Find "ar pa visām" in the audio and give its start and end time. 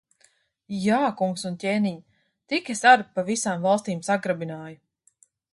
2.95-3.63